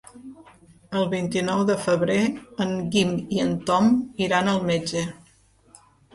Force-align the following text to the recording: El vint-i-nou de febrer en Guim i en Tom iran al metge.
El 1.01 1.03
vint-i-nou 1.11 1.61
de 1.71 1.75
febrer 1.87 2.17
en 2.65 2.73
Guim 2.97 3.13
i 3.37 3.43
en 3.45 3.53
Tom 3.69 3.93
iran 4.27 4.53
al 4.57 4.61
metge. 4.73 5.07